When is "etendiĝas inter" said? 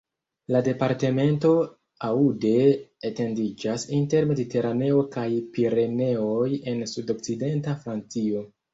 3.11-4.29